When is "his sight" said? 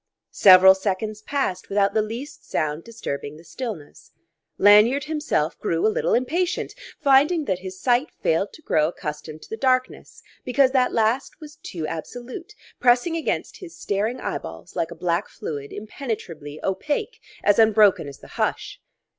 7.59-8.09